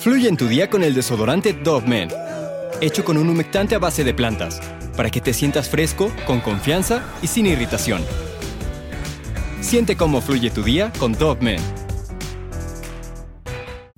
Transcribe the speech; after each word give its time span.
Fluye 0.00 0.30
en 0.30 0.38
tu 0.38 0.48
día 0.48 0.70
con 0.70 0.82
el 0.82 0.94
desodorante 0.94 1.52
Dove 1.52 1.86
Men, 1.86 2.08
hecho 2.80 3.04
con 3.04 3.18
un 3.18 3.28
humectante 3.28 3.74
a 3.74 3.78
base 3.78 4.02
de 4.02 4.14
plantas, 4.14 4.58
para 4.96 5.10
que 5.10 5.20
te 5.20 5.34
sientas 5.34 5.68
fresco, 5.68 6.10
con 6.26 6.40
confianza 6.40 7.04
y 7.20 7.26
sin 7.26 7.44
irritación. 7.44 8.00
Siente 9.60 9.96
cómo 9.96 10.22
fluye 10.22 10.48
tu 10.48 10.62
día 10.62 10.90
con 10.98 11.12
Dove 11.12 11.42
Men. 11.42 11.60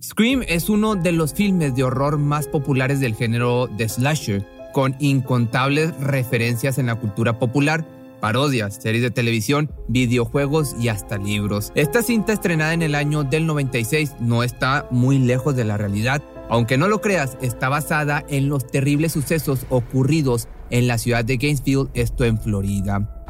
Scream 0.03 0.43
es 0.49 0.69
uno 0.69 0.97
de 0.97 1.13
los 1.13 1.35
filmes 1.35 1.77
de 1.77 1.85
horror 1.85 2.19
más 2.19 2.49
populares 2.49 2.99
del 2.99 3.15
género 3.15 3.69
de 3.69 3.89
slasher, 3.89 4.45
con 4.73 4.97
incontables 4.99 5.97
referencias 6.01 6.79
en 6.79 6.87
la 6.87 6.97
cultura 6.97 7.39
popular 7.39 7.87
parodias, 8.23 8.79
series 8.81 9.03
de 9.03 9.11
televisión, 9.11 9.69
videojuegos 9.89 10.77
y 10.81 10.89
hasta 10.89 11.19
libros. 11.19 11.73
Esta 11.75 12.05
cinta 12.05 12.33
estrenada 12.33 12.73
en 12.73 12.83
el 12.83 12.95
año 12.95 13.25
del 13.25 13.47
96 13.47 14.15
no 14.21 14.45
está 14.45 14.87
muy 14.93 15.19
lejos 15.19 15.57
de 15.57 15.65
la 15.65 15.77
realidad. 15.77 16.23
Aunque 16.49 16.79
no 16.79 16.87
lo 16.87 17.01
creas, 17.01 17.37
está 17.43 17.69
basada 17.69 18.25
en 18.29 18.49
los 18.49 18.65
terribles 18.69 19.11
sucesos 19.11 19.67
ocurridos 19.71 20.47
en 20.71 20.87
la 20.87 20.99
ciudad 20.99 21.25
de 21.25 21.37
Gainesville, 21.37 21.89
esto 21.95 22.25
en 22.25 22.39
Florida. 22.39 23.22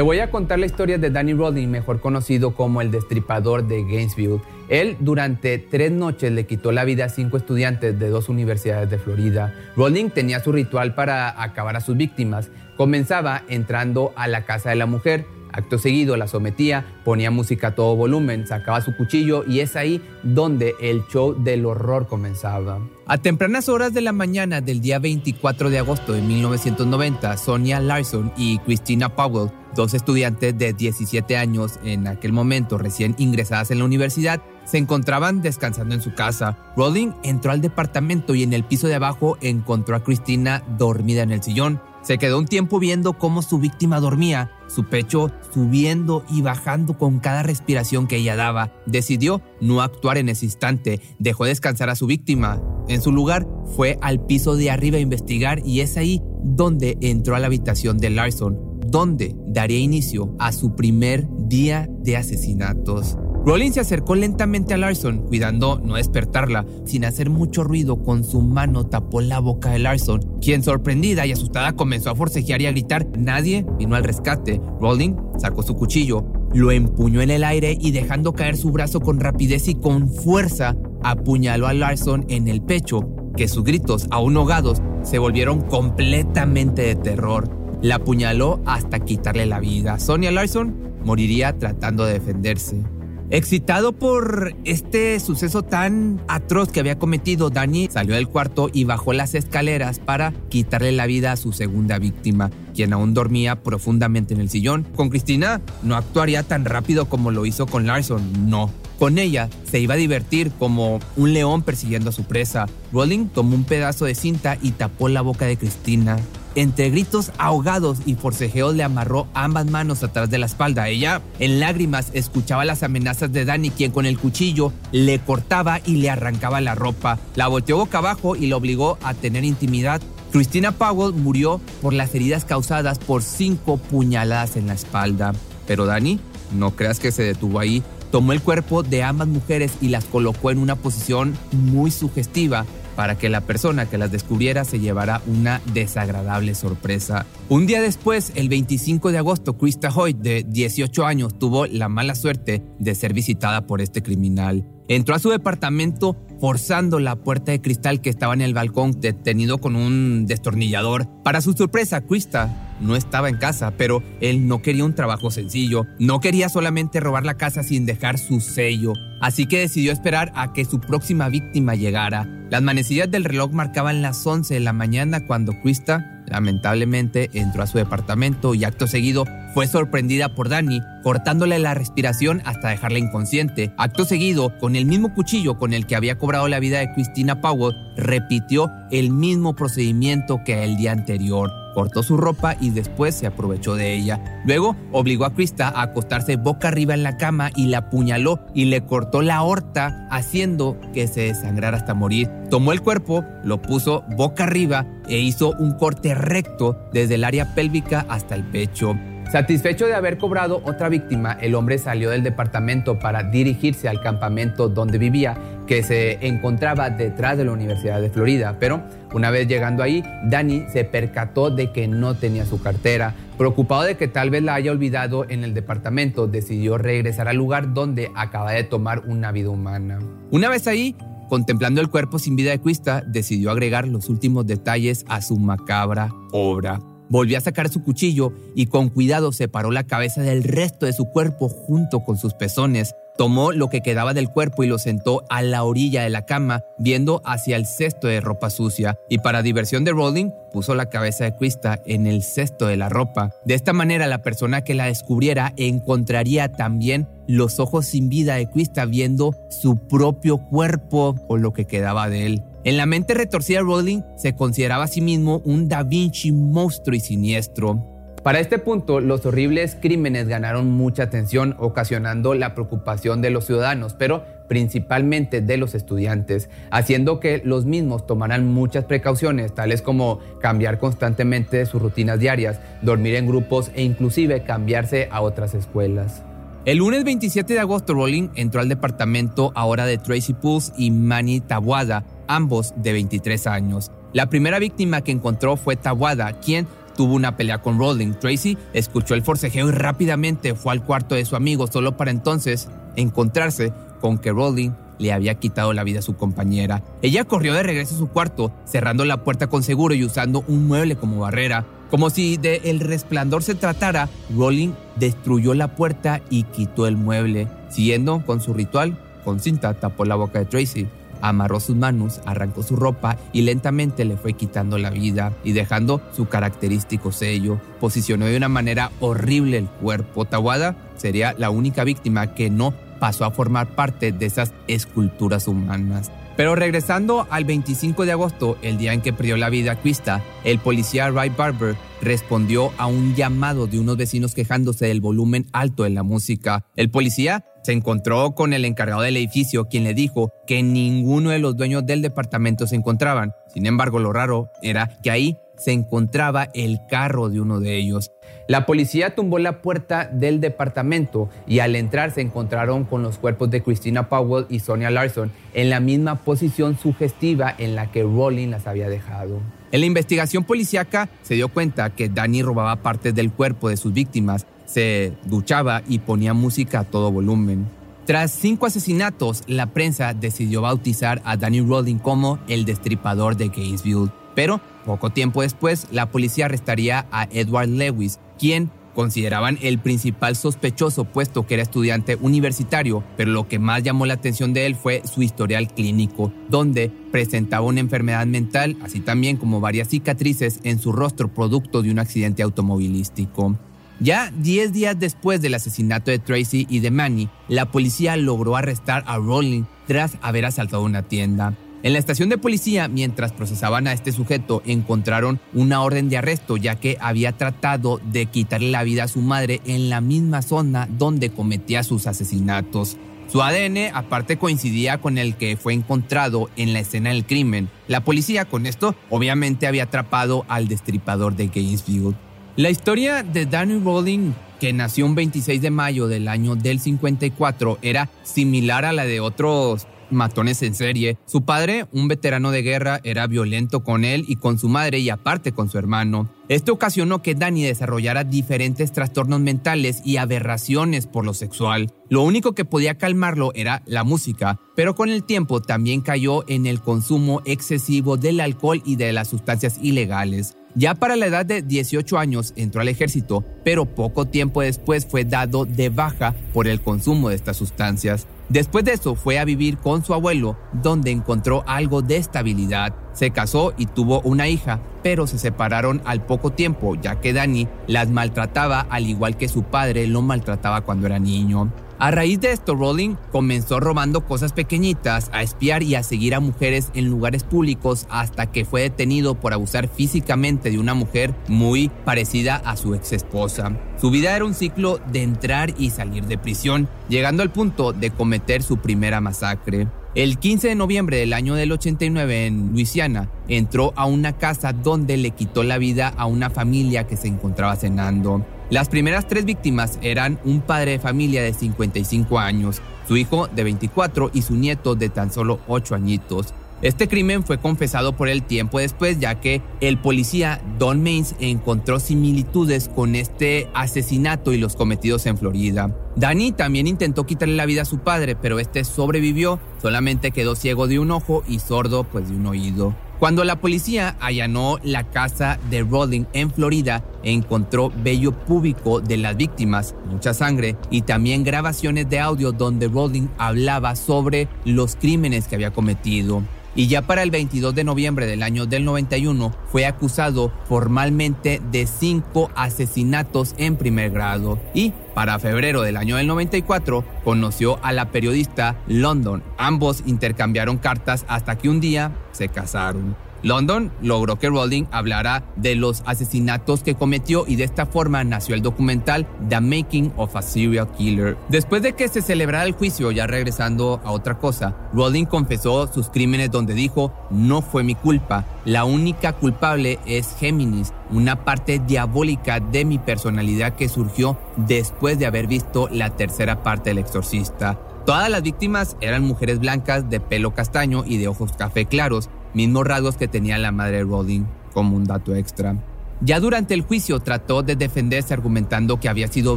Te 0.00 0.04
voy 0.04 0.20
a 0.20 0.30
contar 0.30 0.58
la 0.58 0.64
historia 0.64 0.96
de 0.96 1.10
Danny 1.10 1.34
Rodney, 1.34 1.66
mejor 1.66 2.00
conocido 2.00 2.54
como 2.54 2.80
el 2.80 2.90
destripador 2.90 3.68
de 3.68 3.82
Gainesville. 3.82 4.40
Él 4.70 4.96
durante 4.98 5.58
tres 5.58 5.92
noches 5.92 6.32
le 6.32 6.46
quitó 6.46 6.72
la 6.72 6.84
vida 6.84 7.04
a 7.04 7.08
cinco 7.10 7.36
estudiantes 7.36 7.98
de 7.98 8.08
dos 8.08 8.30
universidades 8.30 8.88
de 8.88 8.96
Florida. 8.96 9.52
Rodney 9.76 10.08
tenía 10.08 10.40
su 10.40 10.52
ritual 10.52 10.94
para 10.94 11.42
acabar 11.42 11.76
a 11.76 11.82
sus 11.82 11.98
víctimas. 11.98 12.48
Comenzaba 12.78 13.42
entrando 13.48 14.14
a 14.16 14.26
la 14.26 14.46
casa 14.46 14.70
de 14.70 14.76
la 14.76 14.86
mujer, 14.86 15.26
Acto 15.52 15.78
seguido 15.78 16.16
la 16.16 16.28
sometía, 16.28 16.86
ponía 17.04 17.30
música 17.30 17.68
a 17.68 17.74
todo 17.74 17.96
volumen, 17.96 18.46
sacaba 18.46 18.80
su 18.80 18.96
cuchillo 18.96 19.44
y 19.46 19.60
es 19.60 19.76
ahí 19.76 20.02
donde 20.22 20.74
el 20.80 21.04
show 21.08 21.34
del 21.34 21.66
horror 21.66 22.06
comenzaba. 22.06 22.80
A 23.06 23.18
tempranas 23.18 23.68
horas 23.68 23.92
de 23.92 24.02
la 24.02 24.12
mañana 24.12 24.60
del 24.60 24.80
día 24.80 24.98
24 24.98 25.70
de 25.70 25.78
agosto 25.78 26.12
de 26.12 26.22
1990, 26.22 27.36
Sonia 27.36 27.80
Larson 27.80 28.32
y 28.36 28.58
Christina 28.60 29.16
Powell, 29.16 29.50
dos 29.74 29.94
estudiantes 29.94 30.56
de 30.56 30.72
17 30.72 31.36
años 31.36 31.80
en 31.82 32.06
aquel 32.06 32.32
momento 32.32 32.78
recién 32.78 33.16
ingresadas 33.18 33.70
en 33.70 33.80
la 33.80 33.84
universidad, 33.84 34.42
se 34.64 34.78
encontraban 34.78 35.42
descansando 35.42 35.94
en 35.94 36.02
su 36.02 36.14
casa. 36.14 36.58
Rowling 36.76 37.12
entró 37.24 37.50
al 37.50 37.60
departamento 37.60 38.34
y 38.36 38.44
en 38.44 38.52
el 38.52 38.62
piso 38.62 38.86
de 38.86 38.94
abajo 38.94 39.36
encontró 39.40 39.96
a 39.96 40.04
Christina 40.04 40.62
dormida 40.78 41.22
en 41.22 41.32
el 41.32 41.42
sillón. 41.42 41.80
Se 42.02 42.18
quedó 42.18 42.38
un 42.38 42.46
tiempo 42.46 42.78
viendo 42.78 43.14
cómo 43.14 43.42
su 43.42 43.58
víctima 43.58 44.00
dormía, 44.00 44.52
su 44.70 44.84
pecho 44.84 45.30
subiendo 45.52 46.24
y 46.30 46.42
bajando 46.42 46.96
con 46.96 47.18
cada 47.18 47.42
respiración 47.42 48.06
que 48.06 48.16
ella 48.16 48.36
daba. 48.36 48.72
Decidió 48.86 49.42
no 49.60 49.82
actuar 49.82 50.18
en 50.18 50.28
ese 50.28 50.46
instante, 50.46 51.00
dejó 51.18 51.44
descansar 51.44 51.90
a 51.90 51.96
su 51.96 52.06
víctima. 52.06 52.62
En 52.88 53.02
su 53.02 53.12
lugar, 53.12 53.46
fue 53.76 53.98
al 54.00 54.24
piso 54.24 54.56
de 54.56 54.70
arriba 54.70 54.96
a 54.96 55.00
investigar 55.00 55.60
y 55.64 55.80
es 55.80 55.96
ahí 55.96 56.22
donde 56.42 56.96
entró 57.00 57.36
a 57.36 57.38
la 57.38 57.46
habitación 57.46 57.98
de 57.98 58.10
Larson, 58.10 58.58
donde 58.86 59.34
daría 59.46 59.78
inicio 59.78 60.34
a 60.38 60.52
su 60.52 60.74
primer 60.74 61.26
día 61.48 61.88
de 62.02 62.16
asesinatos. 62.16 63.16
Rowling 63.44 63.70
se 63.72 63.80
acercó 63.80 64.14
lentamente 64.14 64.74
a 64.74 64.76
Larson, 64.76 65.26
cuidando 65.26 65.80
no 65.82 65.94
despertarla. 65.94 66.66
Sin 66.84 67.06
hacer 67.06 67.30
mucho 67.30 67.64
ruido, 67.64 68.02
con 68.02 68.22
su 68.22 68.42
mano 68.42 68.84
tapó 68.84 69.22
la 69.22 69.38
boca 69.38 69.70
de 69.70 69.78
Larson, 69.78 70.20
quien 70.42 70.62
sorprendida 70.62 71.26
y 71.26 71.32
asustada 71.32 71.72
comenzó 71.72 72.10
a 72.10 72.14
forcejear 72.14 72.60
y 72.60 72.66
a 72.66 72.72
gritar. 72.72 73.06
Nadie 73.16 73.64
vino 73.78 73.96
al 73.96 74.04
rescate. 74.04 74.60
Rowling 74.78 75.14
sacó 75.38 75.62
su 75.62 75.74
cuchillo, 75.74 76.26
lo 76.52 76.70
empuñó 76.70 77.22
en 77.22 77.30
el 77.30 77.44
aire 77.44 77.78
y 77.80 77.92
dejando 77.92 78.34
caer 78.34 78.58
su 78.58 78.72
brazo 78.72 79.00
con 79.00 79.20
rapidez 79.20 79.68
y 79.68 79.74
con 79.74 80.10
fuerza, 80.10 80.76
apuñaló 81.02 81.66
a 81.66 81.72
Larson 81.72 82.26
en 82.28 82.46
el 82.46 82.60
pecho, 82.60 83.08
que 83.36 83.48
sus 83.48 83.64
gritos, 83.64 84.06
aún 84.10 84.36
ahogados, 84.36 84.82
se 85.02 85.18
volvieron 85.18 85.62
completamente 85.62 86.82
de 86.82 86.94
terror. 86.94 87.48
La 87.80 87.94
apuñaló 87.96 88.60
hasta 88.66 89.00
quitarle 89.00 89.46
la 89.46 89.60
vida. 89.60 89.98
Sonia 89.98 90.30
Larson 90.30 90.76
moriría 91.04 91.56
tratando 91.56 92.04
de 92.04 92.14
defenderse. 92.14 92.84
Excitado 93.32 93.92
por 93.92 94.56
este 94.64 95.20
suceso 95.20 95.62
tan 95.62 96.20
atroz 96.26 96.72
que 96.72 96.80
había 96.80 96.98
cometido, 96.98 97.48
Danny 97.48 97.88
salió 97.88 98.16
del 98.16 98.26
cuarto 98.26 98.68
y 98.72 98.82
bajó 98.82 99.12
las 99.12 99.36
escaleras 99.36 100.00
para 100.00 100.32
quitarle 100.48 100.90
la 100.90 101.06
vida 101.06 101.30
a 101.30 101.36
su 101.36 101.52
segunda 101.52 102.00
víctima, 102.00 102.50
quien 102.74 102.92
aún 102.92 103.14
dormía 103.14 103.62
profundamente 103.62 104.34
en 104.34 104.40
el 104.40 104.50
sillón. 104.50 104.82
Con 104.96 105.10
Cristina 105.10 105.60
no 105.84 105.94
actuaría 105.94 106.42
tan 106.42 106.64
rápido 106.64 107.08
como 107.08 107.30
lo 107.30 107.46
hizo 107.46 107.66
con 107.66 107.86
Larson, 107.86 108.50
no. 108.50 108.68
Con 108.98 109.16
ella 109.16 109.48
se 109.62 109.78
iba 109.78 109.94
a 109.94 109.96
divertir 109.96 110.50
como 110.58 110.98
un 111.16 111.32
león 111.32 111.62
persiguiendo 111.62 112.10
a 112.10 112.12
su 112.12 112.24
presa. 112.24 112.66
Rowling 112.92 113.28
tomó 113.28 113.54
un 113.54 113.64
pedazo 113.64 114.06
de 114.06 114.16
cinta 114.16 114.58
y 114.60 114.72
tapó 114.72 115.08
la 115.08 115.20
boca 115.20 115.46
de 115.46 115.56
Cristina. 115.56 116.18
Entre 116.56 116.90
gritos 116.90 117.30
ahogados 117.38 117.98
y 118.06 118.16
forcejeos 118.16 118.74
le 118.74 118.82
amarró 118.82 119.28
ambas 119.34 119.66
manos 119.66 120.02
atrás 120.02 120.30
de 120.30 120.38
la 120.38 120.46
espalda. 120.46 120.88
Ella, 120.88 121.22
en 121.38 121.60
lágrimas, 121.60 122.10
escuchaba 122.12 122.64
las 122.64 122.82
amenazas 122.82 123.32
de 123.32 123.44
Danny, 123.44 123.70
quien 123.70 123.92
con 123.92 124.04
el 124.04 124.18
cuchillo 124.18 124.72
le 124.90 125.20
cortaba 125.20 125.80
y 125.86 125.96
le 125.96 126.10
arrancaba 126.10 126.60
la 126.60 126.74
ropa. 126.74 127.18
La 127.36 127.46
volteó 127.46 127.76
boca 127.76 127.98
abajo 127.98 128.34
y 128.34 128.48
la 128.48 128.56
obligó 128.56 128.98
a 129.02 129.14
tener 129.14 129.44
intimidad. 129.44 130.02
Christina 130.32 130.72
Powell 130.72 131.14
murió 131.14 131.60
por 131.82 131.92
las 131.92 132.14
heridas 132.14 132.44
causadas 132.44 132.98
por 132.98 133.22
cinco 133.22 133.76
puñaladas 133.76 134.56
en 134.56 134.66
la 134.66 134.74
espalda. 134.74 135.32
Pero 135.68 135.86
Danny, 135.86 136.18
no 136.52 136.74
creas 136.74 136.98
que 136.98 137.12
se 137.12 137.22
detuvo 137.22 137.60
ahí. 137.60 137.82
Tomó 138.10 138.32
el 138.32 138.42
cuerpo 138.42 138.82
de 138.82 139.04
ambas 139.04 139.28
mujeres 139.28 139.72
y 139.80 139.88
las 139.88 140.04
colocó 140.04 140.50
en 140.50 140.58
una 140.58 140.74
posición 140.74 141.36
muy 141.52 141.92
sugestiva 141.92 142.66
para 143.00 143.16
que 143.16 143.30
la 143.30 143.40
persona 143.40 143.88
que 143.88 143.96
las 143.96 144.12
descubriera 144.12 144.62
se 144.66 144.78
llevara 144.78 145.22
una 145.26 145.62
desagradable 145.72 146.54
sorpresa. 146.54 147.24
Un 147.48 147.66
día 147.66 147.80
después, 147.80 148.30
el 148.34 148.50
25 148.50 149.10
de 149.10 149.16
agosto, 149.16 149.56
Krista 149.56 149.88
Hoyt, 149.88 150.18
de 150.18 150.44
18 150.46 151.06
años, 151.06 151.38
tuvo 151.38 151.64
la 151.64 151.88
mala 151.88 152.14
suerte 152.14 152.62
de 152.78 152.94
ser 152.94 153.14
visitada 153.14 153.66
por 153.66 153.80
este 153.80 154.02
criminal. 154.02 154.66
Entró 154.90 155.14
a 155.14 155.20
su 155.20 155.30
departamento 155.30 156.16
forzando 156.40 156.98
la 156.98 157.14
puerta 157.14 157.52
de 157.52 157.60
cristal 157.60 158.00
que 158.00 158.10
estaba 158.10 158.34
en 158.34 158.40
el 158.40 158.54
balcón 158.54 159.00
detenido 159.00 159.58
con 159.58 159.76
un 159.76 160.26
destornillador. 160.26 161.06
Para 161.22 161.40
su 161.40 161.52
sorpresa, 161.52 162.00
Krista 162.00 162.76
no 162.80 162.96
estaba 162.96 163.28
en 163.28 163.36
casa, 163.36 163.74
pero 163.76 164.02
él 164.20 164.48
no 164.48 164.62
quería 164.62 164.84
un 164.84 164.96
trabajo 164.96 165.30
sencillo, 165.30 165.86
no 166.00 166.18
quería 166.18 166.48
solamente 166.48 166.98
robar 166.98 167.24
la 167.24 167.36
casa 167.36 167.62
sin 167.62 167.86
dejar 167.86 168.18
su 168.18 168.40
sello, 168.40 168.94
así 169.20 169.46
que 169.46 169.60
decidió 169.60 169.92
esperar 169.92 170.32
a 170.34 170.52
que 170.52 170.64
su 170.64 170.80
próxima 170.80 171.28
víctima 171.28 171.76
llegara. 171.76 172.26
Las 172.50 172.62
manecillas 172.62 173.08
del 173.08 173.22
reloj 173.22 173.52
marcaban 173.52 174.02
las 174.02 174.26
11 174.26 174.54
de 174.54 174.60
la 174.60 174.72
mañana 174.72 175.24
cuando 175.24 175.52
Krista 175.62 176.24
lamentablemente 176.26 177.30
entró 177.34 177.62
a 177.62 177.68
su 177.68 177.78
departamento 177.78 178.56
y 178.56 178.64
acto 178.64 178.88
seguido 178.88 179.24
fue 179.54 179.66
sorprendida 179.66 180.28
por 180.28 180.48
Danny, 180.48 180.82
cortándole 181.02 181.58
la 181.58 181.74
respiración 181.74 182.42
hasta 182.44 182.68
dejarla 182.68 182.98
inconsciente. 182.98 183.72
Acto 183.76 184.04
seguido, 184.04 184.58
con 184.58 184.76
el 184.76 184.86
mismo 184.86 185.14
cuchillo 185.14 185.58
con 185.58 185.72
el 185.72 185.86
que 185.86 185.96
había 185.96 186.18
cobrado 186.18 186.48
la 186.48 186.60
vida 186.60 186.78
de 186.78 186.92
Christina 186.92 187.40
Powell, 187.40 187.74
repitió 187.96 188.70
el 188.90 189.10
mismo 189.10 189.54
procedimiento 189.54 190.40
que 190.44 190.64
el 190.64 190.76
día 190.76 190.92
anterior 190.92 191.50
cortó 191.74 192.02
su 192.02 192.16
ropa 192.16 192.56
y 192.60 192.70
después 192.70 193.14
se 193.14 193.26
aprovechó 193.26 193.74
de 193.74 193.94
ella. 193.94 194.42
Luego 194.44 194.76
obligó 194.92 195.24
a 195.24 195.34
Krista 195.34 195.68
a 195.68 195.82
acostarse 195.82 196.36
boca 196.36 196.68
arriba 196.68 196.94
en 196.94 197.02
la 197.02 197.16
cama 197.16 197.50
y 197.54 197.66
la 197.66 197.78
apuñaló 197.78 198.40
y 198.54 198.66
le 198.66 198.84
cortó 198.84 199.22
la 199.22 199.36
aorta 199.36 200.08
haciendo 200.10 200.78
que 200.92 201.06
se 201.06 201.22
desangrara 201.22 201.76
hasta 201.76 201.94
morir. 201.94 202.28
Tomó 202.50 202.72
el 202.72 202.82
cuerpo, 202.82 203.24
lo 203.44 203.62
puso 203.62 204.04
boca 204.16 204.44
arriba 204.44 204.86
e 205.08 205.18
hizo 205.18 205.52
un 205.58 205.72
corte 205.72 206.14
recto 206.14 206.76
desde 206.92 207.14
el 207.16 207.24
área 207.24 207.54
pélvica 207.54 208.04
hasta 208.08 208.34
el 208.34 208.44
pecho. 208.44 208.96
Satisfecho 209.30 209.86
de 209.86 209.94
haber 209.94 210.18
cobrado 210.18 210.60
otra 210.64 210.88
víctima, 210.88 211.34
el 211.40 211.54
hombre 211.54 211.78
salió 211.78 212.10
del 212.10 212.24
departamento 212.24 212.98
para 212.98 213.22
dirigirse 213.22 213.88
al 213.88 214.00
campamento 214.00 214.68
donde 214.68 214.98
vivía, 214.98 215.38
que 215.68 215.84
se 215.84 216.26
encontraba 216.26 216.90
detrás 216.90 217.38
de 217.38 217.44
la 217.44 217.52
Universidad 217.52 218.00
de 218.00 218.10
Florida. 218.10 218.56
Pero 218.58 218.82
una 219.14 219.30
vez 219.30 219.46
llegando 219.46 219.84
ahí, 219.84 220.02
Danny 220.24 220.64
se 220.72 220.82
percató 220.82 221.48
de 221.50 221.70
que 221.70 221.86
no 221.86 222.16
tenía 222.16 222.44
su 222.44 222.60
cartera. 222.60 223.14
Preocupado 223.38 223.82
de 223.84 223.96
que 223.96 224.08
tal 224.08 224.30
vez 224.30 224.42
la 224.42 224.54
haya 224.54 224.72
olvidado 224.72 225.24
en 225.28 225.44
el 225.44 225.54
departamento, 225.54 226.26
decidió 226.26 226.76
regresar 226.76 227.28
al 227.28 227.36
lugar 227.36 227.72
donde 227.72 228.10
acaba 228.16 228.50
de 228.50 228.64
tomar 228.64 229.04
una 229.06 229.30
vida 229.30 229.50
humana. 229.50 230.00
Una 230.32 230.48
vez 230.48 230.66
ahí, 230.66 230.96
contemplando 231.28 231.80
el 231.80 231.88
cuerpo 231.88 232.18
sin 232.18 232.34
vida 232.34 232.50
de 232.50 232.58
Quista, 232.58 233.04
decidió 233.06 233.52
agregar 233.52 233.86
los 233.86 234.08
últimos 234.08 234.44
detalles 234.44 235.04
a 235.08 235.20
su 235.20 235.38
macabra 235.38 236.10
obra. 236.32 236.80
Volvió 237.10 237.36
a 237.36 237.40
sacar 237.40 237.68
su 237.68 237.82
cuchillo 237.82 238.32
y 238.54 238.66
con 238.66 238.88
cuidado 238.88 239.32
separó 239.32 239.72
la 239.72 239.82
cabeza 239.82 240.22
del 240.22 240.44
resto 240.44 240.86
de 240.86 240.92
su 240.92 241.06
cuerpo 241.06 241.48
junto 241.48 242.04
con 242.04 242.16
sus 242.16 242.34
pezones. 242.34 242.94
Tomó 243.20 243.52
lo 243.52 243.68
que 243.68 243.82
quedaba 243.82 244.14
del 244.14 244.30
cuerpo 244.30 244.64
y 244.64 244.66
lo 244.66 244.78
sentó 244.78 245.24
a 245.28 245.42
la 245.42 245.64
orilla 245.64 246.02
de 246.04 246.08
la 246.08 246.24
cama, 246.24 246.64
viendo 246.78 247.20
hacia 247.26 247.56
el 247.56 247.66
cesto 247.66 248.06
de 248.06 248.22
ropa 248.22 248.48
sucia. 248.48 248.98
Y 249.10 249.18
para 249.18 249.42
diversión 249.42 249.84
de 249.84 249.92
Rowling, 249.92 250.30
puso 250.54 250.74
la 250.74 250.88
cabeza 250.88 251.24
de 251.24 251.36
Krista 251.36 251.82
en 251.84 252.06
el 252.06 252.22
cesto 252.22 252.66
de 252.66 252.78
la 252.78 252.88
ropa. 252.88 253.34
De 253.44 253.52
esta 253.52 253.74
manera, 253.74 254.06
la 254.06 254.22
persona 254.22 254.64
que 254.64 254.72
la 254.72 254.86
descubriera 254.86 255.52
encontraría 255.58 256.50
también 256.50 257.10
los 257.28 257.60
ojos 257.60 257.84
sin 257.84 258.08
vida 258.08 258.36
de 258.36 258.48
Krista 258.48 258.86
viendo 258.86 259.36
su 259.50 259.76
propio 259.76 260.38
cuerpo 260.38 261.14
o 261.28 261.36
lo 261.36 261.52
que 261.52 261.66
quedaba 261.66 262.08
de 262.08 262.24
él. 262.24 262.42
En 262.64 262.78
la 262.78 262.86
mente 262.86 263.12
retorcida 263.12 263.58
de 263.58 263.64
Rowling 263.64 264.00
se 264.16 264.34
consideraba 264.34 264.84
a 264.84 264.88
sí 264.88 265.02
mismo 265.02 265.42
un 265.44 265.68
Da 265.68 265.82
Vinci 265.82 266.32
monstruo 266.32 266.96
y 266.96 267.00
siniestro. 267.00 267.89
Para 268.22 268.38
este 268.38 268.58
punto, 268.58 269.00
los 269.00 269.24
horribles 269.24 269.78
crímenes 269.80 270.28
ganaron 270.28 270.70
mucha 270.70 271.04
atención, 271.04 271.56
ocasionando 271.58 272.34
la 272.34 272.54
preocupación 272.54 273.22
de 273.22 273.30
los 273.30 273.46
ciudadanos, 273.46 273.94
pero 273.94 274.24
principalmente 274.46 275.40
de 275.40 275.56
los 275.56 275.74
estudiantes, 275.74 276.50
haciendo 276.70 277.18
que 277.18 277.40
los 277.42 277.64
mismos 277.64 278.06
tomaran 278.06 278.46
muchas 278.46 278.84
precauciones, 278.84 279.54
tales 279.54 279.80
como 279.80 280.18
cambiar 280.38 280.78
constantemente 280.78 281.64
sus 281.64 281.80
rutinas 281.80 282.20
diarias, 282.20 282.60
dormir 282.82 283.14
en 283.14 283.26
grupos 283.26 283.70
e 283.74 283.84
inclusive 283.84 284.42
cambiarse 284.42 285.08
a 285.10 285.22
otras 285.22 285.54
escuelas. 285.54 286.22
El 286.66 286.76
lunes 286.76 287.04
27 287.04 287.54
de 287.54 287.60
agosto, 287.60 287.94
Rowling 287.94 288.28
entró 288.34 288.60
al 288.60 288.68
departamento 288.68 289.50
ahora 289.54 289.86
de 289.86 289.96
Tracy 289.96 290.34
Pulse 290.34 290.72
y 290.76 290.90
Manny 290.90 291.40
Tawada, 291.40 292.04
ambos 292.26 292.74
de 292.76 292.92
23 292.92 293.46
años. 293.46 293.90
La 294.12 294.28
primera 294.28 294.58
víctima 294.58 295.02
que 295.02 295.12
encontró 295.12 295.56
fue 295.56 295.76
Tawada, 295.76 296.32
quien 296.32 296.66
tuvo 296.96 297.14
una 297.14 297.36
pelea 297.36 297.58
con 297.58 297.78
Rowling. 297.78 298.14
Tracy 298.14 298.56
escuchó 298.72 299.14
el 299.14 299.22
forcejeo 299.22 299.68
y 299.68 299.72
rápidamente 299.72 300.54
fue 300.54 300.72
al 300.72 300.84
cuarto 300.84 301.14
de 301.14 301.24
su 301.24 301.36
amigo, 301.36 301.66
solo 301.66 301.96
para 301.96 302.10
entonces 302.10 302.68
encontrarse 302.96 303.72
con 304.00 304.18
que 304.18 304.30
Rowling 304.30 304.70
le 304.98 305.12
había 305.12 305.34
quitado 305.34 305.72
la 305.72 305.84
vida 305.84 306.00
a 306.00 306.02
su 306.02 306.16
compañera. 306.16 306.82
Ella 307.02 307.24
corrió 307.24 307.54
de 307.54 307.62
regreso 307.62 307.94
a 307.94 307.98
su 307.98 308.08
cuarto, 308.08 308.52
cerrando 308.66 309.04
la 309.04 309.24
puerta 309.24 309.46
con 309.46 309.62
seguro 309.62 309.94
y 309.94 310.04
usando 310.04 310.44
un 310.46 310.66
mueble 310.66 310.96
como 310.96 311.20
barrera. 311.20 311.64
Como 311.90 312.10
si 312.10 312.36
de 312.36 312.60
el 312.64 312.80
resplandor 312.80 313.42
se 313.42 313.54
tratara, 313.54 314.08
Rowling 314.36 314.72
destruyó 314.96 315.54
la 315.54 315.74
puerta 315.74 316.20
y 316.30 316.44
quitó 316.44 316.86
el 316.86 316.96
mueble. 316.96 317.48
Siguiendo 317.70 318.22
con 318.24 318.40
su 318.40 318.52
ritual, 318.52 318.96
con 319.24 319.40
cinta 319.40 319.74
tapó 319.74 320.04
la 320.04 320.16
boca 320.16 320.38
de 320.38 320.44
Tracy 320.44 320.86
amarró 321.20 321.60
sus 321.60 321.76
manos, 321.76 322.20
arrancó 322.26 322.62
su 322.62 322.76
ropa 322.76 323.16
y 323.32 323.42
lentamente 323.42 324.04
le 324.04 324.16
fue 324.16 324.34
quitando 324.34 324.78
la 324.78 324.90
vida 324.90 325.32
y 325.44 325.52
dejando 325.52 326.00
su 326.14 326.28
característico 326.28 327.12
sello. 327.12 327.60
Posicionó 327.80 328.26
de 328.26 328.36
una 328.36 328.48
manera 328.48 328.90
horrible 329.00 329.58
el 329.58 329.66
cuerpo. 329.66 330.24
Tawada 330.24 330.76
sería 330.96 331.34
la 331.38 331.50
única 331.50 331.84
víctima 331.84 332.34
que 332.34 332.50
no 332.50 332.74
pasó 332.98 333.24
a 333.24 333.30
formar 333.30 333.68
parte 333.68 334.12
de 334.12 334.26
esas 334.26 334.52
esculturas 334.68 335.48
humanas. 335.48 336.10
Pero 336.36 336.54
regresando 336.54 337.26
al 337.28 337.44
25 337.44 338.06
de 338.06 338.12
agosto, 338.12 338.56
el 338.62 338.78
día 338.78 338.94
en 338.94 339.02
que 339.02 339.12
perdió 339.12 339.36
la 339.36 339.50
vida 339.50 339.76
Krista, 339.76 340.22
el 340.42 340.58
policía 340.58 341.10
Ray 341.10 341.28
Barber 341.28 341.76
respondió 342.00 342.72
a 342.78 342.86
un 342.86 343.14
llamado 343.14 343.66
de 343.66 343.78
unos 343.78 343.98
vecinos 343.98 344.34
quejándose 344.34 344.86
del 344.86 345.02
volumen 345.02 345.46
alto 345.52 345.82
de 345.82 345.90
la 345.90 346.02
música. 346.02 346.64
El 346.76 346.90
policía 346.90 347.44
se 347.62 347.72
encontró 347.72 348.32
con 348.32 348.52
el 348.52 348.64
encargado 348.64 349.02
del 349.02 349.16
edificio, 349.16 349.68
quien 349.68 349.84
le 349.84 349.94
dijo 349.94 350.32
que 350.46 350.62
ninguno 350.62 351.30
de 351.30 351.38
los 351.38 351.56
dueños 351.56 351.86
del 351.86 352.02
departamento 352.02 352.66
se 352.66 352.76
encontraban. 352.76 353.32
Sin 353.52 353.66
embargo, 353.66 353.98
lo 353.98 354.12
raro 354.12 354.50
era 354.62 354.98
que 355.02 355.10
ahí 355.10 355.38
se 355.60 355.72
encontraba 355.72 356.48
el 356.54 356.80
carro 356.88 357.28
de 357.28 357.40
uno 357.40 357.60
de 357.60 357.76
ellos. 357.76 358.12
La 358.48 358.66
policía 358.66 359.14
tumbó 359.14 359.38
la 359.38 359.60
puerta 359.60 360.06
del 360.06 360.40
departamento 360.40 361.28
y 361.46 361.60
al 361.60 361.76
entrar 361.76 362.10
se 362.10 362.22
encontraron 362.22 362.84
con 362.84 363.02
los 363.02 363.18
cuerpos 363.18 363.50
de 363.50 363.62
Christina 363.62 364.08
Powell 364.08 364.46
y 364.48 364.60
Sonia 364.60 364.90
Larson 364.90 365.30
en 365.52 365.70
la 365.70 365.78
misma 365.78 366.16
posición 366.16 366.78
sugestiva 366.78 367.54
en 367.58 367.76
la 367.76 367.92
que 367.92 368.02
Rowling 368.02 368.48
las 368.48 368.66
había 368.66 368.88
dejado. 368.88 369.40
En 369.70 369.80
la 369.80 369.86
investigación 369.86 370.42
policíaca 370.42 371.08
se 371.22 371.34
dio 371.34 371.48
cuenta 371.48 371.90
que 371.90 372.08
Danny 372.08 372.42
robaba 372.42 372.76
partes 372.76 373.14
del 373.14 373.30
cuerpo 373.30 373.68
de 373.68 373.76
sus 373.76 373.92
víctimas 373.92 374.46
se 374.70 375.14
duchaba 375.24 375.82
y 375.88 375.98
ponía 376.00 376.34
música 376.34 376.80
a 376.80 376.84
todo 376.84 377.10
volumen. 377.10 377.68
Tras 378.06 378.32
cinco 378.32 378.66
asesinatos, 378.66 379.42
la 379.46 379.66
prensa 379.66 380.14
decidió 380.14 380.62
bautizar 380.62 381.22
a 381.24 381.36
Danny 381.36 381.60
Rowling 381.60 381.98
como 381.98 382.38
el 382.48 382.64
destripador 382.64 383.36
de 383.36 383.48
Gainesville. 383.48 384.10
Pero 384.34 384.60
poco 384.84 385.10
tiempo 385.10 385.42
después, 385.42 385.86
la 385.92 386.10
policía 386.10 386.46
arrestaría 386.46 387.06
a 387.12 387.28
Edward 387.30 387.68
Lewis, 387.68 388.18
quien 388.38 388.70
consideraban 388.94 389.58
el 389.62 389.78
principal 389.78 390.34
sospechoso 390.34 391.04
puesto 391.04 391.46
que 391.46 391.54
era 391.54 391.62
estudiante 391.62 392.16
universitario, 392.20 393.04
pero 393.16 393.30
lo 393.30 393.46
que 393.46 393.58
más 393.58 393.82
llamó 393.82 394.06
la 394.06 394.14
atención 394.14 394.52
de 394.52 394.66
él 394.66 394.74
fue 394.74 395.02
su 395.04 395.22
historial 395.22 395.68
clínico, 395.68 396.32
donde 396.48 396.90
presentaba 397.12 397.66
una 397.66 397.80
enfermedad 397.80 398.26
mental, 398.26 398.76
así 398.82 399.00
también 399.00 399.36
como 399.36 399.60
varias 399.60 399.88
cicatrices 399.88 400.60
en 400.64 400.78
su 400.78 400.92
rostro 400.92 401.28
producto 401.28 401.82
de 401.82 401.90
un 401.90 401.98
accidente 401.98 402.42
automovilístico. 402.42 403.56
Ya 404.02 404.32
10 404.34 404.72
días 404.72 404.98
después 404.98 405.42
del 405.42 405.52
asesinato 405.52 406.10
de 406.10 406.18
Tracy 406.18 406.66
y 406.70 406.80
de 406.80 406.90
Manny, 406.90 407.28
la 407.48 407.70
policía 407.70 408.16
logró 408.16 408.56
arrestar 408.56 409.04
a 409.06 409.18
Rowling 409.18 409.64
tras 409.86 410.16
haber 410.22 410.46
asaltado 410.46 410.82
una 410.82 411.02
tienda. 411.02 411.54
En 411.82 411.92
la 411.92 411.98
estación 411.98 412.30
de 412.30 412.38
policía, 412.38 412.88
mientras 412.88 413.32
procesaban 413.32 413.86
a 413.86 413.92
este 413.92 414.12
sujeto, 414.12 414.62
encontraron 414.64 415.38
una 415.52 415.82
orden 415.82 416.08
de 416.08 416.16
arresto 416.16 416.56
ya 416.56 416.76
que 416.76 416.96
había 416.98 417.32
tratado 417.32 418.00
de 418.02 418.24
quitarle 418.24 418.70
la 418.70 418.84
vida 418.84 419.04
a 419.04 419.08
su 419.08 419.20
madre 419.20 419.60
en 419.66 419.90
la 419.90 420.00
misma 420.00 420.40
zona 420.40 420.88
donde 420.90 421.28
cometía 421.28 421.82
sus 421.82 422.06
asesinatos. 422.06 422.96
Su 423.30 423.42
ADN 423.42 423.94
aparte 423.94 424.38
coincidía 424.38 424.98
con 424.98 425.18
el 425.18 425.36
que 425.36 425.58
fue 425.58 425.74
encontrado 425.74 426.48
en 426.56 426.72
la 426.72 426.80
escena 426.80 427.10
del 427.10 427.26
crimen. 427.26 427.68
La 427.86 428.02
policía 428.02 428.46
con 428.46 428.64
esto 428.64 428.94
obviamente 429.10 429.66
había 429.66 429.84
atrapado 429.84 430.46
al 430.48 430.68
destripador 430.68 431.36
de 431.36 431.48
Gainesville. 431.48 432.16
La 432.60 432.68
historia 432.68 433.22
de 433.22 433.46
Danny 433.46 433.78
Rowling, 433.78 434.34
que 434.60 434.74
nació 434.74 435.06
un 435.06 435.14
26 435.14 435.62
de 435.62 435.70
mayo 435.70 436.08
del 436.08 436.28
año 436.28 436.56
del 436.56 436.78
54, 436.78 437.78
era 437.80 438.10
similar 438.22 438.84
a 438.84 438.92
la 438.92 439.06
de 439.06 439.18
otros 439.18 439.86
matones 440.10 440.62
en 440.62 440.74
serie. 440.74 441.18
Su 441.26 441.42
padre, 441.44 441.86
un 441.92 442.08
veterano 442.08 442.50
de 442.50 442.62
guerra, 442.62 443.00
era 443.04 443.26
violento 443.26 443.84
con 443.84 444.04
él 444.04 444.24
y 444.28 444.36
con 444.36 444.58
su 444.58 444.68
madre 444.68 444.98
y 444.98 445.10
aparte 445.10 445.52
con 445.52 445.68
su 445.68 445.78
hermano. 445.78 446.30
Esto 446.48 446.72
ocasionó 446.72 447.22
que 447.22 447.34
Danny 447.36 447.62
desarrollara 447.62 448.24
diferentes 448.24 448.92
trastornos 448.92 449.40
mentales 449.40 450.02
y 450.04 450.16
aberraciones 450.16 451.06
por 451.06 451.24
lo 451.24 451.32
sexual. 451.32 451.92
Lo 452.08 452.22
único 452.22 452.54
que 452.54 452.64
podía 452.64 452.98
calmarlo 452.98 453.52
era 453.54 453.82
la 453.86 454.02
música, 454.02 454.58
pero 454.74 454.96
con 454.96 455.10
el 455.10 455.22
tiempo 455.22 455.62
también 455.62 456.00
cayó 456.00 456.44
en 456.48 456.66
el 456.66 456.80
consumo 456.80 457.40
excesivo 457.44 458.16
del 458.16 458.40
alcohol 458.40 458.82
y 458.84 458.96
de 458.96 459.12
las 459.12 459.28
sustancias 459.28 459.78
ilegales. 459.80 460.56
Ya 460.74 460.94
para 460.94 461.16
la 461.16 461.26
edad 461.26 461.44
de 461.44 461.62
18 461.62 462.18
años 462.18 462.52
entró 462.56 462.80
al 462.80 462.88
ejército, 462.88 463.44
pero 463.64 463.86
poco 463.86 464.26
tiempo 464.26 464.62
después 464.62 465.06
fue 465.06 465.24
dado 465.24 465.64
de 465.64 465.88
baja 465.88 466.34
por 466.52 466.68
el 466.68 466.80
consumo 466.80 467.28
de 467.28 467.34
estas 467.34 467.56
sustancias. 467.56 468.26
Después 468.50 468.84
de 468.84 468.94
eso 468.94 469.14
fue 469.14 469.38
a 469.38 469.44
vivir 469.44 469.78
con 469.78 470.04
su 470.04 470.12
abuelo, 470.12 470.56
donde 470.72 471.12
encontró 471.12 471.62
algo 471.68 472.02
de 472.02 472.16
estabilidad. 472.16 472.92
Se 473.12 473.30
casó 473.30 473.72
y 473.76 473.86
tuvo 473.86 474.20
una 474.22 474.48
hija, 474.48 474.80
pero 475.04 475.28
se 475.28 475.38
separaron 475.38 476.02
al 476.04 476.26
poco 476.26 476.50
tiempo, 476.50 476.96
ya 476.96 477.20
que 477.20 477.32
Danny 477.32 477.68
las 477.86 478.10
maltrataba 478.10 478.80
al 478.90 479.06
igual 479.06 479.36
que 479.36 479.48
su 479.48 479.62
padre 479.62 480.08
lo 480.08 480.20
maltrataba 480.20 480.80
cuando 480.80 481.06
era 481.06 481.20
niño. 481.20 481.70
A 482.02 482.10
raíz 482.10 482.40
de 482.40 482.50
esto, 482.50 482.74
Rowling 482.74 483.16
comenzó 483.30 483.78
robando 483.78 484.24
cosas 484.24 484.54
pequeñitas, 484.54 485.28
a 485.34 485.42
espiar 485.42 485.82
y 485.82 485.96
a 485.96 486.02
seguir 486.02 486.34
a 486.34 486.40
mujeres 486.40 486.90
en 486.94 487.10
lugares 487.10 487.44
públicos 487.44 488.06
hasta 488.08 488.50
que 488.50 488.64
fue 488.64 488.80
detenido 488.80 489.34
por 489.34 489.52
abusar 489.52 489.86
físicamente 489.86 490.70
de 490.70 490.78
una 490.78 490.94
mujer 490.94 491.34
muy 491.46 491.90
parecida 492.06 492.56
a 492.56 492.78
su 492.78 492.94
ex 492.94 493.12
esposa. 493.12 493.76
Su 494.00 494.10
vida 494.10 494.34
era 494.34 494.46
un 494.46 494.54
ciclo 494.54 494.98
de 495.12 495.22
entrar 495.22 495.74
y 495.76 495.90
salir 495.90 496.24
de 496.24 496.38
prisión, 496.38 496.88
llegando 497.10 497.42
al 497.42 497.52
punto 497.52 497.92
de 497.92 498.10
cometer 498.10 498.62
su 498.62 498.78
primera 498.78 499.20
masacre. 499.20 499.86
El 500.14 500.38
15 500.38 500.68
de 500.68 500.74
noviembre 500.76 501.18
del 501.18 501.34
año 501.34 501.54
del 501.54 501.70
89 501.70 502.46
en 502.46 502.70
Luisiana, 502.72 503.30
entró 503.46 503.92
a 503.94 504.06
una 504.06 504.38
casa 504.38 504.72
donde 504.72 505.18
le 505.18 505.32
quitó 505.32 505.64
la 505.64 505.76
vida 505.76 506.08
a 506.16 506.24
una 506.24 506.48
familia 506.48 507.06
que 507.06 507.18
se 507.18 507.28
encontraba 507.28 507.76
cenando. 507.76 508.42
Las 508.70 508.88
primeras 508.88 509.26
tres 509.26 509.44
víctimas 509.44 509.98
eran 510.00 510.38
un 510.44 510.60
padre 510.60 510.92
de 510.92 510.98
familia 511.00 511.42
de 511.42 511.52
55 511.52 512.38
años, 512.38 512.80
su 513.08 513.16
hijo 513.16 513.48
de 513.48 513.64
24 513.64 514.30
y 514.32 514.42
su 514.42 514.54
nieto 514.54 514.94
de 514.94 515.08
tan 515.08 515.32
solo 515.32 515.58
8 515.66 515.96
añitos. 515.96 516.54
Este 516.80 517.08
crimen 517.08 517.42
fue 517.42 517.58
confesado 517.58 518.16
por 518.16 518.28
él 518.28 518.44
tiempo 518.44 518.78
después, 518.78 519.18
ya 519.18 519.40
que 519.40 519.60
el 519.80 519.98
policía 519.98 520.62
Don 520.78 521.02
Mains 521.02 521.34
encontró 521.40 521.98
similitudes 521.98 522.88
con 522.88 523.16
este 523.16 523.68
asesinato 523.74 524.52
y 524.52 524.58
los 524.58 524.76
cometidos 524.76 525.26
en 525.26 525.36
Florida. 525.36 525.94
Danny 526.14 526.52
también 526.52 526.86
intentó 526.86 527.26
quitarle 527.26 527.56
la 527.56 527.66
vida 527.66 527.82
a 527.82 527.86
su 527.86 527.98
padre, 527.98 528.36
pero 528.36 528.60
este 528.60 528.84
sobrevivió, 528.84 529.58
solamente 529.82 530.30
quedó 530.30 530.54
ciego 530.54 530.86
de 530.86 531.00
un 531.00 531.10
ojo 531.10 531.42
y 531.48 531.58
sordo 531.58 532.04
pues 532.04 532.28
de 532.28 532.36
un 532.36 532.46
oído. 532.46 532.94
Cuando 533.18 533.44
la 533.44 533.56
policía 533.56 534.16
allanó 534.18 534.78
la 534.82 535.10
casa 535.10 535.58
de 535.68 535.82
Rowling 535.82 536.24
en 536.32 536.50
Florida, 536.50 537.04
encontró 537.22 537.92
vello 538.02 538.32
púbico 538.32 539.00
de 539.00 539.16
las 539.16 539.36
víctimas, 539.36 539.94
mucha 540.10 540.34
sangre 540.34 540.76
y 540.90 541.02
también 541.02 541.44
grabaciones 541.44 542.08
de 542.08 542.20
audio 542.20 542.52
donde 542.52 542.88
Rowling 542.88 543.28
hablaba 543.38 543.96
sobre 543.96 544.48
los 544.64 544.96
crímenes 544.96 545.48
que 545.48 545.56
había 545.56 545.72
cometido 545.72 546.42
y 546.74 546.86
ya 546.86 547.02
para 547.02 547.22
el 547.22 547.30
22 547.30 547.74
de 547.74 547.84
noviembre 547.84 548.26
del 548.26 548.42
año 548.42 548.66
del 548.66 548.84
91 548.84 549.52
fue 549.70 549.86
acusado 549.86 550.52
formalmente 550.68 551.60
de 551.70 551.86
cinco 551.86 552.50
asesinatos 552.54 553.54
en 553.58 553.76
primer 553.76 554.10
grado 554.10 554.58
y 554.72 554.92
para 555.14 555.38
febrero 555.38 555.82
del 555.82 555.96
año 555.96 556.16
del 556.16 556.26
94 556.26 557.04
conoció 557.24 557.78
a 557.84 557.92
la 557.92 558.10
periodista 558.10 558.76
London. 558.86 559.42
Ambos 559.58 560.02
intercambiaron 560.06 560.78
cartas 560.78 561.24
hasta 561.28 561.58
que 561.58 561.68
un 561.68 561.80
día 561.80 562.12
se 562.32 562.48
casaron. 562.48 563.16
London 563.42 563.90
logró 564.02 564.36
que 564.36 564.48
Rowling 564.48 564.84
hablara 564.90 565.44
de 565.56 565.74
los 565.74 566.02
asesinatos 566.06 566.82
que 566.82 566.94
cometió 566.94 567.44
y 567.46 567.56
de 567.56 567.64
esta 567.64 567.86
forma 567.86 568.24
nació 568.24 568.54
el 568.54 568.62
documental 568.62 569.26
The 569.48 569.60
Making 569.60 570.12
of 570.16 570.36
a 570.36 570.42
Serial 570.42 570.90
Killer. 570.92 571.36
Después 571.48 571.82
de 571.82 571.94
que 571.94 572.08
se 572.08 572.22
celebrara 572.22 572.64
el 572.64 572.72
juicio, 572.72 573.10
ya 573.10 573.26
regresando 573.26 574.00
a 574.04 574.12
otra 574.12 574.38
cosa, 574.38 574.76
Rowling 574.92 575.24
confesó 575.24 575.86
sus 575.92 576.10
crímenes 576.10 576.50
donde 576.50 576.74
dijo, 576.74 577.12
no 577.30 577.62
fue 577.62 577.82
mi 577.82 577.94
culpa, 577.94 578.44
la 578.64 578.84
única 578.84 579.32
culpable 579.32 579.98
es 580.06 580.36
Géminis, 580.38 580.92
una 581.10 581.44
parte 581.44 581.78
diabólica 581.78 582.60
de 582.60 582.84
mi 582.84 582.98
personalidad 582.98 583.74
que 583.74 583.88
surgió 583.88 584.38
después 584.56 585.18
de 585.18 585.26
haber 585.26 585.46
visto 585.46 585.88
la 585.90 586.10
tercera 586.10 586.62
parte 586.62 586.90
del 586.90 586.98
exorcista. 586.98 587.78
Todas 588.06 588.30
las 588.30 588.42
víctimas 588.42 588.96
eran 589.00 589.24
mujeres 589.24 589.60
blancas 589.60 590.08
de 590.08 590.20
pelo 590.20 590.54
castaño 590.54 591.04
y 591.06 591.18
de 591.18 591.28
ojos 591.28 591.52
café 591.52 591.86
claros, 591.86 592.30
mismos 592.54 592.86
rasgos 592.86 593.16
que 593.16 593.28
tenía 593.28 593.58
la 593.58 593.72
madre 593.72 594.02
Rowling, 594.02 594.44
como 594.72 594.96
un 594.96 595.04
dato 595.04 595.34
extra. 595.34 595.76
Ya 596.22 596.38
durante 596.38 596.74
el 596.74 596.82
juicio 596.82 597.20
trató 597.20 597.62
de 597.62 597.76
defenderse 597.76 598.34
argumentando 598.34 599.00
que 599.00 599.08
había 599.08 599.28
sido 599.28 599.56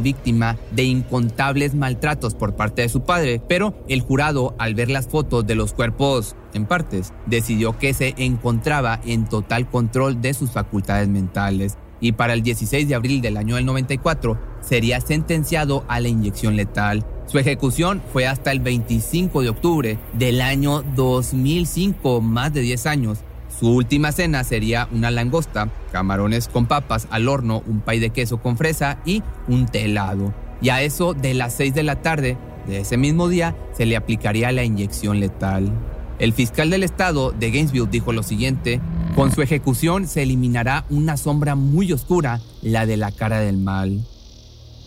víctima 0.00 0.56
de 0.70 0.84
incontables 0.84 1.74
maltratos 1.74 2.34
por 2.34 2.56
parte 2.56 2.80
de 2.80 2.88
su 2.88 3.02
padre, 3.02 3.42
pero 3.46 3.74
el 3.86 4.00
jurado, 4.00 4.54
al 4.58 4.74
ver 4.74 4.90
las 4.90 5.06
fotos 5.06 5.46
de 5.46 5.56
los 5.56 5.74
cuerpos 5.74 6.36
en 6.54 6.64
partes, 6.64 7.12
decidió 7.26 7.78
que 7.78 7.92
se 7.92 8.14
encontraba 8.16 8.98
en 9.04 9.26
total 9.26 9.68
control 9.68 10.22
de 10.22 10.32
sus 10.32 10.52
facultades 10.52 11.06
mentales 11.08 11.76
y 12.00 12.12
para 12.12 12.32
el 12.32 12.42
16 12.42 12.88
de 12.88 12.94
abril 12.94 13.20
del 13.20 13.36
año 13.36 13.56
del 13.56 13.66
94 13.66 14.38
sería 14.60 15.00
sentenciado 15.02 15.84
a 15.88 16.00
la 16.00 16.08
inyección 16.08 16.56
letal. 16.56 17.04
Su 17.26 17.38
ejecución 17.38 18.02
fue 18.12 18.26
hasta 18.26 18.52
el 18.52 18.60
25 18.60 19.42
de 19.42 19.48
octubre 19.48 19.98
del 20.12 20.40
año 20.40 20.82
2005, 20.82 22.20
más 22.20 22.52
de 22.52 22.60
10 22.60 22.86
años. 22.86 23.18
Su 23.58 23.70
última 23.70 24.12
cena 24.12 24.44
sería 24.44 24.88
una 24.92 25.10
langosta, 25.10 25.68
camarones 25.92 26.48
con 26.48 26.66
papas 26.66 27.06
al 27.10 27.28
horno, 27.28 27.62
un 27.66 27.80
pay 27.80 27.98
de 27.98 28.10
queso 28.10 28.38
con 28.38 28.56
fresa 28.56 28.98
y 29.04 29.22
un 29.48 29.66
té 29.66 29.84
helado. 29.84 30.34
Y 30.60 30.68
a 30.68 30.82
eso 30.82 31.14
de 31.14 31.34
las 31.34 31.54
6 31.54 31.74
de 31.74 31.82
la 31.82 32.02
tarde 32.02 32.36
de 32.66 32.80
ese 32.80 32.96
mismo 32.96 33.28
día 33.28 33.56
se 33.72 33.86
le 33.86 33.96
aplicaría 33.96 34.52
la 34.52 34.64
inyección 34.64 35.20
letal. 35.20 35.72
El 36.18 36.32
fiscal 36.32 36.70
del 36.70 36.84
estado 36.84 37.32
de 37.32 37.50
Gainesville 37.50 37.88
dijo 37.90 38.12
lo 38.12 38.22
siguiente, 38.22 38.80
con 39.16 39.32
su 39.32 39.42
ejecución 39.42 40.06
se 40.06 40.22
eliminará 40.22 40.84
una 40.90 41.16
sombra 41.16 41.54
muy 41.54 41.92
oscura, 41.92 42.40
la 42.62 42.86
de 42.86 42.96
la 42.96 43.12
cara 43.12 43.40
del 43.40 43.58
mal. 43.58 44.04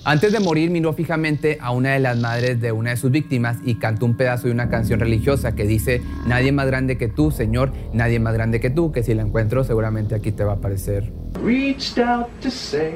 Antes 0.08 0.32
de 0.32 0.40
morir 0.40 0.70
miró 0.70 0.94
fijamente 0.94 1.58
a 1.60 1.72
una 1.72 1.92
de 1.92 2.00
las 2.00 2.18
madres 2.18 2.62
de 2.62 2.72
una 2.72 2.92
de 2.92 2.96
sus 2.96 3.12
víctimas 3.12 3.58
y 3.66 3.76
cantó 3.76 4.06
un 4.06 4.16
pedazo 4.16 4.48
de 4.48 4.54
una 4.54 4.70
canción 4.70 5.02
religiosa 5.02 5.54
que 5.54 5.66
dice, 5.66 6.02
nadie 6.26 6.54
más 6.54 6.66
grande 6.66 6.98
que 6.98 7.10
tú, 7.10 7.30
Señor, 7.30 7.74
nadie 7.92 8.18
más 8.18 8.34
grande 8.34 8.62
que 8.62 8.70
tú, 8.70 8.94
que 8.94 9.04
si 9.04 9.14
la 9.14 9.24
encuentro 9.24 9.66
seguramente 9.66 10.16
aquí 10.16 10.32
te 10.32 10.46
va 10.46 10.54
a 10.54 10.56
aparecer. 10.56 11.12
Reached 11.44 12.02
out 12.02 12.30
to 12.40 12.50
say 12.50 12.94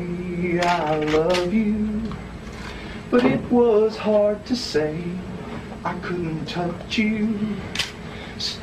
I 0.64 1.04
love 1.12 1.54
you, 1.54 1.76
but 3.12 3.26
it 3.26 3.42
was 3.52 3.98
hard 3.98 4.38
to 4.46 4.56
say 4.56 4.96
I 5.84 5.94
couldn't 6.08 6.46
touch 6.46 6.98
you. 6.98 7.28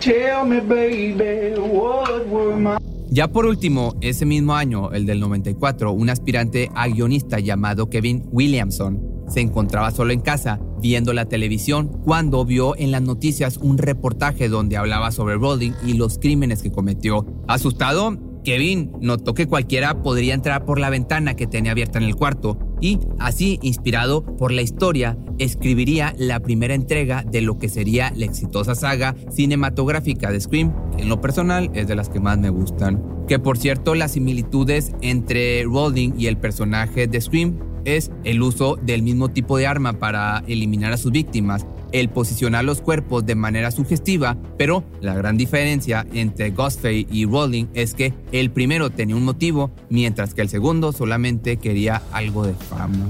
tell 0.01 0.47
me 0.47 0.61
baby, 0.61 1.61
what 1.61 2.27
were 2.27 2.57
my 2.57 2.79
ya 3.11 3.29
por 3.29 3.47
último, 3.47 3.97
ese 4.01 4.27
mismo 4.27 4.55
año, 4.55 4.93
el 4.93 5.07
del 5.07 5.21
94, 5.21 5.93
un 5.93 6.11
aspirante 6.11 6.71
a 6.75 6.89
guionista 6.89 7.39
llamado 7.39 7.89
Kevin 7.89 8.25
Williamson 8.31 9.09
se 9.29 9.41
encontraba 9.41 9.91
solo 9.91 10.13
en 10.13 10.21
casa 10.21 10.59
viendo 10.81 11.13
la 11.13 11.27
televisión 11.27 11.89
cuando 12.05 12.45
vio 12.45 12.77
en 12.77 12.91
las 12.91 13.03
noticias 13.03 13.59
un 13.59 13.79
reportaje 13.79 14.49
donde 14.49 14.77
hablaba 14.77 15.11
sobre 15.11 15.35
Rowling 15.35 15.73
y 15.87 15.95
los 15.95 16.19
crímenes 16.19 16.63
que 16.63 16.73
cometió. 16.73 17.27
Asustado, 17.47 18.17
Kevin 18.45 18.93
notó 19.01 19.35
que 19.35 19.47
cualquiera 19.47 20.03
podría 20.03 20.35
entrar 20.35 20.65
por 20.65 20.79
la 20.79 20.91
ventana 20.91 21.35
que 21.35 21.47
tenía 21.47 21.73
abierta 21.73 21.99
en 21.99 22.05
el 22.05 22.17
cuarto 22.17 22.59
y, 22.81 22.99
así 23.19 23.59
inspirado 23.63 24.25
por 24.25 24.53
la 24.53 24.63
historia, 24.63 25.17
escribiría 25.39 26.15
la 26.19 26.41
primera 26.41 26.75
entrega 26.75 27.25
de 27.25 27.41
lo 27.41 27.59
que 27.59 27.69
sería 27.69 28.13
la 28.17 28.25
exitosa 28.25 28.75
saga 28.75 29.15
cinematográfica 29.31 30.31
de 30.31 30.41
Scream, 30.41 30.75
en 30.99 31.09
lo 31.09 31.21
personal 31.21 31.71
es 31.75 31.89
de 31.89 31.95
las 31.95 32.09
que 32.09 32.21
más 32.21 32.39
me 32.39 32.51
gustan. 32.51 33.03
Que 33.27 33.39
por 33.39 33.59
cierto, 33.59 33.95
las 33.95 34.13
similitudes 34.13 34.93
entre 35.03 35.63
Rowling 35.65 36.13
y 36.19 36.27
el 36.27 36.39
personaje 36.39 37.07
de 37.07 37.21
Scream 37.21 37.59
es 37.97 38.11
el 38.25 38.43
uso 38.43 38.77
del 38.77 39.03
mismo 39.03 39.29
tipo 39.29 39.57
de 39.57 39.67
arma 39.67 39.95
para 39.95 40.43
eliminar 40.47 40.93
a 40.93 40.97
sus 40.97 41.13
víctimas, 41.13 41.67
el 41.93 42.09
posicionar 42.11 42.65
los 42.65 42.81
cuerpos 42.81 43.25
de 43.25 43.35
manera 43.35 43.71
sugestiva, 43.71 44.37
pero 44.57 44.85
la 45.01 45.15
gran 45.15 45.37
diferencia 45.37 46.07
entre 46.13 46.51
Ghostface 46.51 47.07
y 47.11 47.25
Rowling 47.25 47.67
es 47.75 47.95
que 47.95 48.13
el 48.33 48.51
primero 48.51 48.91
tenía 48.91 49.17
un 49.17 49.25
motivo, 49.25 49.71
mientras 49.89 50.35
que 50.35 50.43
el 50.43 50.49
segundo 50.49 50.93
solamente 50.93 51.57
quería 51.57 52.03
algo 52.13 52.47
de 52.47 52.55
fama. 52.55 53.07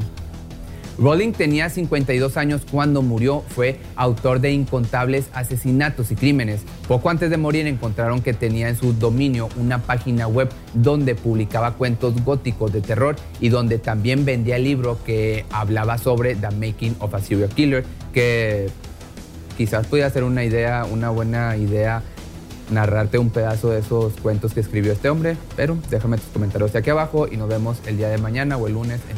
Rowling 0.98 1.30
tenía 1.30 1.70
52 1.70 2.36
años 2.36 2.62
cuando 2.68 3.02
murió, 3.02 3.44
fue 3.48 3.78
autor 3.94 4.40
de 4.40 4.50
incontables 4.50 5.28
asesinatos 5.32 6.10
y 6.10 6.16
crímenes. 6.16 6.62
Poco 6.88 7.08
antes 7.08 7.30
de 7.30 7.36
morir 7.36 7.68
encontraron 7.68 8.20
que 8.20 8.34
tenía 8.34 8.68
en 8.68 8.76
su 8.76 8.92
dominio 8.92 9.48
una 9.56 9.78
página 9.78 10.26
web 10.26 10.48
donde 10.74 11.14
publicaba 11.14 11.74
cuentos 11.74 12.14
góticos 12.24 12.72
de 12.72 12.80
terror 12.80 13.14
y 13.38 13.48
donde 13.48 13.78
también 13.78 14.24
vendía 14.24 14.56
el 14.56 14.64
libro 14.64 14.98
que 15.04 15.44
hablaba 15.52 15.98
sobre 15.98 16.34
The 16.34 16.50
Making 16.50 16.96
of 16.98 17.14
a 17.14 17.20
Serial 17.20 17.50
Killer, 17.50 17.84
que 18.12 18.68
quizás 19.56 19.86
podía 19.86 20.10
ser 20.10 20.24
una 20.24 20.42
idea, 20.42 20.84
una 20.84 21.10
buena 21.10 21.56
idea 21.56 22.02
narrarte 22.70 23.18
un 23.18 23.30
pedazo 23.30 23.70
de 23.70 23.80
esos 23.80 24.14
cuentos 24.14 24.52
que 24.52 24.60
escribió 24.60 24.92
este 24.92 25.08
hombre, 25.08 25.36
pero 25.56 25.78
déjame 25.90 26.18
tus 26.18 26.26
comentarios 26.26 26.74
aquí 26.74 26.90
abajo 26.90 27.26
y 27.30 27.36
nos 27.36 27.48
vemos 27.48 27.78
el 27.86 27.96
día 27.96 28.08
de 28.08 28.18
mañana 28.18 28.56
o 28.56 28.66
el 28.66 28.74
lunes 28.74 29.00
en 29.10 29.17